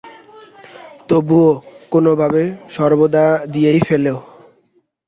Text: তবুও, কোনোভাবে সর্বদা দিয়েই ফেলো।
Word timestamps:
তবুও, 1.09 1.49
কোনোভাবে 1.91 2.43
সর্বদা 2.69 3.25
দিয়েই 3.53 3.81
ফেলো। 3.87 4.15